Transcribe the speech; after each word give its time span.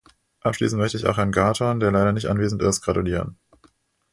Abschließend 0.39 0.81
möchte 0.81 0.97
ich 0.97 1.05
auch 1.05 1.17
Herrn 1.17 1.31
Gahrton, 1.31 1.79
der 1.79 1.91
leider 1.91 2.11
nicht 2.11 2.25
anwesend 2.27 2.63
ist, 2.63 2.81
gratulieren. 2.81 3.37